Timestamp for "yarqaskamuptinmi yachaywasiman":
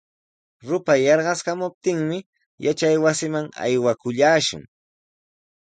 1.07-3.47